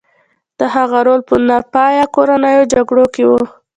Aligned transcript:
د 0.59 0.61
هغه 0.75 0.99
رول 1.07 1.21
په 1.29 1.35
ناپایه 1.49 2.05
کورنیو 2.15 2.69
جګړو 2.73 3.05
کې 3.13 3.23
و. 3.29 3.31